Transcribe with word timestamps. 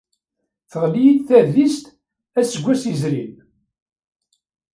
Teɣli-iyi-d 0.71 1.21
tadist 1.27 1.85
aseggas 2.39 2.83
yezrin. 2.89 3.35